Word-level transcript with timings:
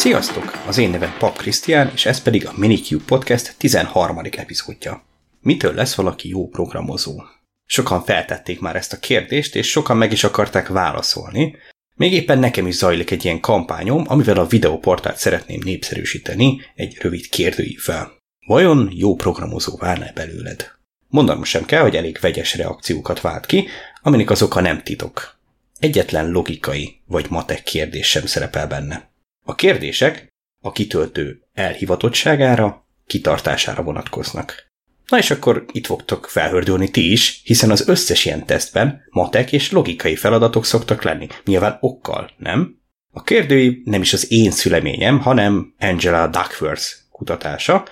Sziasztok! 0.00 0.62
Az 0.66 0.78
én 0.78 0.90
nevem 0.90 1.14
Pap 1.18 1.36
Krisztián, 1.36 1.90
és 1.94 2.06
ez 2.06 2.22
pedig 2.22 2.46
a 2.46 2.52
Minicube 2.56 3.04
Podcast 3.06 3.54
13. 3.58 4.20
epizódja. 4.30 5.04
Mitől 5.40 5.74
lesz 5.74 5.94
valaki 5.94 6.28
jó 6.28 6.48
programozó? 6.48 7.22
Sokan 7.66 8.02
feltették 8.02 8.60
már 8.60 8.76
ezt 8.76 8.92
a 8.92 8.98
kérdést, 8.98 9.54
és 9.54 9.70
sokan 9.70 9.96
meg 9.96 10.12
is 10.12 10.24
akarták 10.24 10.68
válaszolni. 10.68 11.56
Még 11.94 12.12
éppen 12.12 12.38
nekem 12.38 12.66
is 12.66 12.74
zajlik 12.74 13.10
egy 13.10 13.24
ilyen 13.24 13.40
kampányom, 13.40 14.04
amivel 14.06 14.36
a 14.36 14.46
videóportált 14.46 15.16
szeretném 15.16 15.60
népszerűsíteni 15.64 16.60
egy 16.74 16.98
rövid 17.00 17.28
kérdőívvel. 17.28 18.12
Vajon 18.46 18.90
jó 18.92 19.14
programozó 19.14 19.76
válna 19.76 20.06
belőled? 20.14 20.70
Mondanom 21.08 21.44
sem 21.44 21.64
kell, 21.64 21.82
hogy 21.82 21.96
elég 21.96 22.18
vegyes 22.20 22.56
reakciókat 22.56 23.20
vált 23.20 23.46
ki, 23.46 23.68
aminek 24.02 24.30
az 24.30 24.42
oka 24.42 24.60
nem 24.60 24.82
titok. 24.82 25.38
Egyetlen 25.78 26.30
logikai 26.30 27.00
vagy 27.06 27.26
matek 27.30 27.62
kérdés 27.62 28.08
sem 28.08 28.26
szerepel 28.26 28.66
benne. 28.66 29.09
A 29.44 29.54
kérdések 29.54 30.28
a 30.62 30.72
kitöltő 30.72 31.42
elhivatottságára, 31.52 32.86
kitartására 33.06 33.82
vonatkoznak. 33.82 34.68
Na 35.06 35.18
és 35.18 35.30
akkor 35.30 35.64
itt 35.72 35.86
fogtok 35.86 36.26
felhördülni 36.26 36.90
ti 36.90 37.12
is, 37.12 37.40
hiszen 37.44 37.70
az 37.70 37.88
összes 37.88 38.24
ilyen 38.24 38.46
tesztben 38.46 39.02
matek 39.10 39.52
és 39.52 39.70
logikai 39.70 40.16
feladatok 40.16 40.64
szoktak 40.64 41.02
lenni, 41.02 41.26
nyilván 41.44 41.76
okkal, 41.80 42.30
nem? 42.36 42.78
A 43.12 43.22
kérdői 43.22 43.82
nem 43.84 44.00
is 44.00 44.12
az 44.12 44.32
én 44.32 44.50
szüleményem, 44.50 45.20
hanem 45.20 45.74
Angela 45.78 46.26
Duckworth 46.26 46.86
kutatása, 47.10 47.84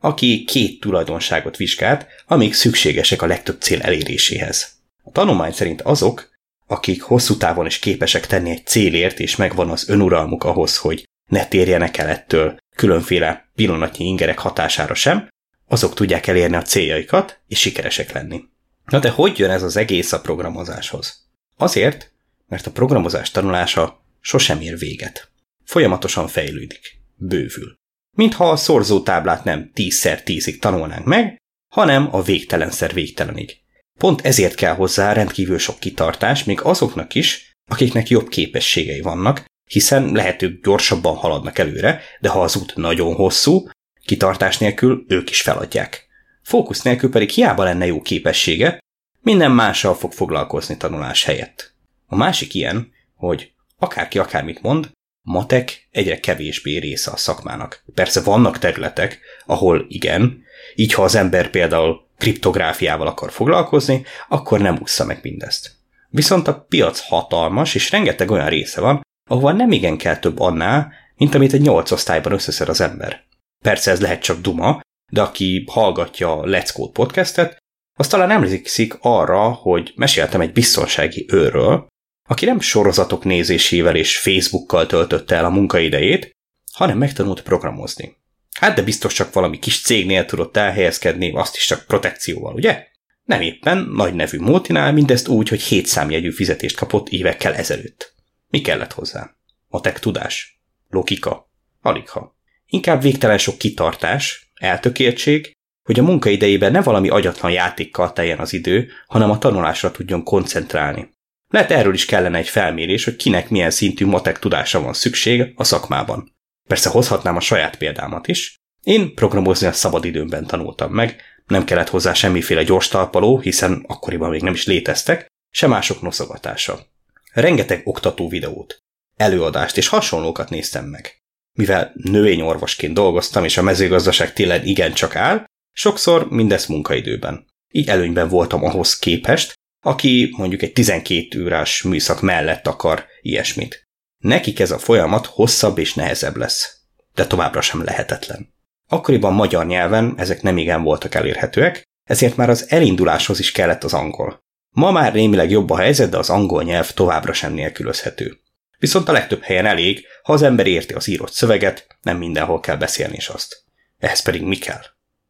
aki 0.00 0.44
két 0.44 0.80
tulajdonságot 0.80 1.56
vizsgált, 1.56 2.06
amik 2.26 2.54
szükségesek 2.54 3.22
a 3.22 3.26
legtöbb 3.26 3.60
cél 3.60 3.80
eléréséhez. 3.82 4.72
A 5.02 5.10
tanulmány 5.10 5.52
szerint 5.52 5.82
azok, 5.82 6.30
akik 6.72 7.02
hosszú 7.02 7.36
távon 7.36 7.66
is 7.66 7.78
képesek 7.78 8.26
tenni 8.26 8.50
egy 8.50 8.66
célért, 8.66 9.18
és 9.18 9.36
megvan 9.36 9.70
az 9.70 9.88
önuralmuk 9.88 10.44
ahhoz, 10.44 10.76
hogy 10.76 11.08
ne 11.30 11.46
térjenek 11.46 11.96
el 11.96 12.08
ettől 12.08 12.56
különféle 12.76 13.50
pillanatnyi 13.54 14.04
ingerek 14.04 14.38
hatására 14.38 14.94
sem, 14.94 15.28
azok 15.68 15.94
tudják 15.94 16.26
elérni 16.26 16.56
a 16.56 16.62
céljaikat, 16.62 17.40
és 17.46 17.60
sikeresek 17.60 18.12
lenni. 18.12 18.44
Na 18.84 18.98
de 18.98 19.10
hogy 19.10 19.38
jön 19.38 19.50
ez 19.50 19.62
az 19.62 19.76
egész 19.76 20.12
a 20.12 20.20
programozáshoz? 20.20 21.28
Azért, 21.56 22.12
mert 22.48 22.66
a 22.66 22.70
programozás 22.70 23.30
tanulása 23.30 24.04
sosem 24.20 24.60
ér 24.60 24.78
véget. 24.78 25.30
Folyamatosan 25.64 26.28
fejlődik, 26.28 26.98
bővül. 27.16 27.74
Mintha 28.16 28.50
a 28.50 28.56
szorzótáblát 28.56 29.44
nem 29.44 29.70
10x10-ig 29.74 30.58
tanulnánk 30.58 31.04
meg, 31.04 31.36
hanem 31.68 32.08
a 32.14 32.22
végtelenszer 32.22 32.92
végtelenig. 32.92 33.61
Pont 34.02 34.20
ezért 34.20 34.54
kell 34.54 34.74
hozzá 34.74 35.12
rendkívül 35.12 35.58
sok 35.58 35.78
kitartás, 35.78 36.44
még 36.44 36.60
azoknak 36.60 37.14
is, 37.14 37.56
akiknek 37.70 38.08
jobb 38.08 38.28
képességei 38.28 39.00
vannak, 39.00 39.44
hiszen 39.70 40.12
lehetőbb 40.12 40.62
gyorsabban 40.62 41.16
haladnak 41.16 41.58
előre, 41.58 42.00
de 42.20 42.28
ha 42.28 42.42
az 42.42 42.56
út 42.56 42.76
nagyon 42.76 43.14
hosszú, 43.14 43.68
kitartás 44.04 44.58
nélkül 44.58 45.04
ők 45.08 45.30
is 45.30 45.40
feladják. 45.40 46.06
Fókusz 46.42 46.82
nélkül 46.82 47.10
pedig 47.10 47.30
hiába 47.30 47.64
lenne 47.64 47.86
jó 47.86 48.00
képessége, 48.00 48.78
minden 49.20 49.50
mással 49.50 49.94
fog 49.94 50.12
foglalkozni 50.12 50.76
tanulás 50.76 51.24
helyett. 51.24 51.74
A 52.06 52.16
másik 52.16 52.54
ilyen, 52.54 52.92
hogy 53.14 53.52
akárki 53.78 54.18
akármit 54.18 54.62
mond, 54.62 54.90
matek 55.20 55.88
egyre 55.90 56.20
kevésbé 56.20 56.76
része 56.76 57.10
a 57.10 57.16
szakmának. 57.16 57.84
Persze 57.94 58.20
vannak 58.20 58.58
területek, 58.58 59.20
ahol 59.46 59.86
igen, 59.88 60.42
így 60.74 60.92
ha 60.92 61.02
az 61.02 61.14
ember 61.14 61.50
például 61.50 62.10
kriptográfiával 62.22 63.06
akar 63.06 63.32
foglalkozni, 63.32 64.04
akkor 64.28 64.60
nem 64.60 64.78
ússza 64.82 65.04
meg 65.04 65.18
mindezt. 65.22 65.70
Viszont 66.08 66.48
a 66.48 66.66
piac 66.68 67.00
hatalmas, 67.00 67.74
és 67.74 67.90
rengeteg 67.90 68.30
olyan 68.30 68.48
része 68.48 68.80
van, 68.80 69.00
ahova 69.30 69.52
nem 69.52 69.72
igen 69.72 69.96
kell 69.96 70.16
több 70.16 70.40
annál, 70.40 70.92
mint 71.16 71.34
amit 71.34 71.52
egy 71.52 71.60
nyolc 71.60 71.90
osztályban 71.90 72.32
összeszed 72.32 72.68
az 72.68 72.80
ember. 72.80 73.24
Persze 73.64 73.90
ez 73.90 74.00
lehet 74.00 74.22
csak 74.22 74.40
duma, 74.40 74.80
de 75.12 75.22
aki 75.22 75.64
hallgatja 75.70 76.32
a 76.32 76.44
Let's 76.44 76.70
Code 76.72 76.92
podcastet, 76.92 77.56
az 77.98 78.08
talán 78.08 78.30
emlékszik 78.30 78.98
arra, 79.00 79.48
hogy 79.48 79.92
meséltem 79.96 80.40
egy 80.40 80.52
biztonsági 80.52 81.26
őrről, 81.28 81.86
aki 82.28 82.44
nem 82.44 82.60
sorozatok 82.60 83.24
nézésével 83.24 83.96
és 83.96 84.18
Facebookkal 84.18 84.86
töltötte 84.86 85.36
el 85.36 85.44
a 85.44 85.50
munkaidejét, 85.50 86.30
hanem 86.72 86.98
megtanult 86.98 87.42
programozni. 87.42 88.16
Hát 88.60 88.74
de 88.74 88.82
biztos 88.82 89.14
csak 89.14 89.32
valami 89.32 89.58
kis 89.58 89.80
cégnél 89.80 90.24
tudott 90.24 90.56
elhelyezkedni, 90.56 91.32
azt 91.34 91.56
is 91.56 91.66
csak 91.66 91.86
protekcióval, 91.86 92.54
ugye? 92.54 92.86
Nem 93.24 93.40
éppen 93.40 93.88
nagy 93.92 94.14
nevű 94.14 94.38
multinál, 94.38 94.92
mindezt 94.92 95.28
úgy, 95.28 95.48
hogy 95.48 95.62
hét 95.62 95.86
számjegyű 95.86 96.30
fizetést 96.30 96.76
kapott 96.76 97.08
évekkel 97.08 97.54
ezelőtt. 97.54 98.14
Mi 98.48 98.60
kellett 98.60 98.92
hozzá? 98.92 99.36
Matek 99.68 99.98
tudás? 99.98 100.60
Logika? 100.88 101.50
Aligha. 101.80 102.36
Inkább 102.66 103.02
végtelen 103.02 103.38
sok 103.38 103.58
kitartás, 103.58 104.52
eltökéltség, 104.54 105.52
hogy 105.82 105.98
a 105.98 106.02
munkaidejében 106.02 106.72
ne 106.72 106.82
valami 106.82 107.08
agyatlan 107.08 107.52
játékkal 107.52 108.12
teljen 108.12 108.38
az 108.38 108.52
idő, 108.52 108.88
hanem 109.06 109.30
a 109.30 109.38
tanulásra 109.38 109.90
tudjon 109.90 110.22
koncentrálni. 110.22 111.10
Lehet 111.48 111.70
erről 111.70 111.94
is 111.94 112.04
kellene 112.04 112.38
egy 112.38 112.48
felmérés, 112.48 113.04
hogy 113.04 113.16
kinek 113.16 113.48
milyen 113.48 113.70
szintű 113.70 114.06
matek 114.06 114.38
tudása 114.38 114.80
van 114.80 114.92
szükség 114.92 115.52
a 115.56 115.64
szakmában. 115.64 116.36
Persze 116.72 116.90
hozhatnám 116.90 117.36
a 117.36 117.40
saját 117.40 117.76
példámat 117.76 118.28
is. 118.28 118.54
Én 118.82 119.14
programozni 119.14 119.66
a 119.66 119.72
szabadidőmben 119.72 120.46
tanultam 120.46 120.92
meg, 120.92 121.22
nem 121.46 121.64
kellett 121.64 121.88
hozzá 121.88 122.12
semmiféle 122.12 122.62
gyors 122.62 122.88
talpaló, 122.88 123.38
hiszen 123.38 123.84
akkoriban 123.86 124.30
még 124.30 124.42
nem 124.42 124.52
is 124.52 124.66
léteztek, 124.66 125.26
se 125.50 125.66
mások 125.66 126.02
noszogatása. 126.02 126.86
Rengeteg 127.32 127.80
oktató 127.84 128.28
videót, 128.28 128.78
előadást 129.16 129.76
és 129.76 129.88
hasonlókat 129.88 130.50
néztem 130.50 130.84
meg. 130.84 131.18
Mivel 131.52 131.92
növényorvosként 131.94 132.94
dolgoztam, 132.94 133.44
és 133.44 133.56
a 133.56 133.62
mezőgazdaság 133.62 134.32
télen 134.32 134.64
igencsak 134.66 135.16
áll, 135.16 135.44
sokszor 135.72 136.30
mindezt 136.30 136.68
munkaidőben. 136.68 137.46
Így 137.70 137.88
előnyben 137.88 138.28
voltam 138.28 138.64
ahhoz 138.64 138.98
képest, 138.98 139.52
aki 139.84 140.34
mondjuk 140.36 140.62
egy 140.62 140.72
12 140.72 141.44
órás 141.44 141.82
műszak 141.82 142.20
mellett 142.20 142.66
akar 142.66 143.06
ilyesmit. 143.20 143.82
Nekik 144.22 144.60
ez 144.60 144.70
a 144.70 144.78
folyamat 144.78 145.26
hosszabb 145.26 145.78
és 145.78 145.94
nehezebb 145.94 146.36
lesz, 146.36 146.76
de 147.14 147.26
továbbra 147.26 147.60
sem 147.60 147.84
lehetetlen. 147.84 148.54
Akkoriban 148.88 149.32
magyar 149.32 149.66
nyelven 149.66 150.14
ezek 150.16 150.42
nem 150.42 150.58
igen 150.58 150.82
voltak 150.82 151.14
elérhetőek, 151.14 151.82
ezért 152.04 152.36
már 152.36 152.50
az 152.50 152.66
elinduláshoz 152.68 153.38
is 153.38 153.52
kellett 153.52 153.84
az 153.84 153.94
angol. 153.94 154.44
Ma 154.70 154.90
már 154.90 155.12
némileg 155.12 155.50
jobb 155.50 155.70
a 155.70 155.76
helyzet, 155.76 156.10
de 156.10 156.18
az 156.18 156.30
angol 156.30 156.62
nyelv 156.62 156.90
továbbra 156.90 157.32
sem 157.32 157.52
nélkülözhető. 157.52 158.38
Viszont 158.78 159.08
a 159.08 159.12
legtöbb 159.12 159.42
helyen 159.42 159.66
elég, 159.66 160.06
ha 160.22 160.32
az 160.32 160.42
ember 160.42 160.66
érti 160.66 160.94
az 160.94 161.08
írott 161.08 161.32
szöveget, 161.32 161.86
nem 162.02 162.16
mindenhol 162.16 162.60
kell 162.60 162.76
beszélni 162.76 163.16
is 163.16 163.28
azt. 163.28 163.64
Ehhez 163.98 164.22
pedig 164.22 164.42
mi 164.42 164.56
kell? 164.56 164.82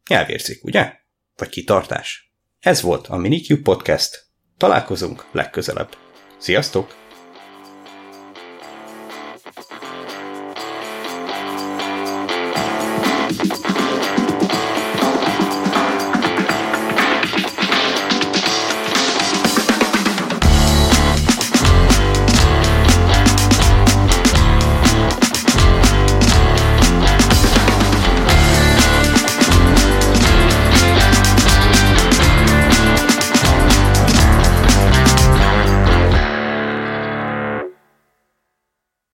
Nyelvérzik, 0.09 0.63
ugye? 0.63 0.93
Vagy 1.35 1.49
kitartás? 1.49 2.31
Ez 2.59 2.81
volt 2.81 3.07
a 3.07 3.17
Minicube 3.17 3.61
Podcast. 3.61 4.25
Találkozunk 4.57 5.25
legközelebb. 5.31 5.95
Sziasztok! 6.37 7.02